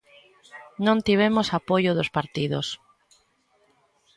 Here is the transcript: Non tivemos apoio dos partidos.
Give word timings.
Non 0.85 0.97
tivemos 1.07 1.47
apoio 1.59 1.91
dos 1.97 2.09
partidos. 2.17 2.67